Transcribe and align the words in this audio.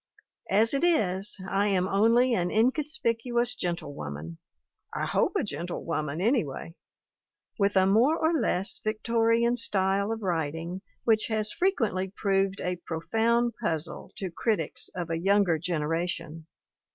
As 0.49 0.73
it 0.73 0.83
is, 0.83 1.39
I 1.47 1.67
am 1.67 1.87
only 1.87 2.33
an 2.33 2.49
in 2.49 2.71
conspicuous 2.71 3.53
gentlewoman 3.53 4.39
I 4.91 5.05
hope 5.05 5.35
a 5.35 5.43
gentlewoman 5.43 6.19
any 6.19 6.43
way! 6.43 6.73
with 7.59 7.75
a 7.75 7.85
more 7.85 8.17
or 8.17 8.33
less 8.33 8.79
Victorian 8.83 9.57
style 9.57 10.11
of 10.11 10.23
writing 10.23 10.81
which 11.03 11.27
has 11.27 11.51
frequently 11.51 12.11
proved 12.15 12.61
a 12.61 12.77
profound 12.77 13.53
puzzle 13.61 14.11
to 14.15 14.31
critics 14.31 14.89
of 14.95 15.11
a 15.11 15.19
younger 15.19 15.59
generation. 15.59 16.47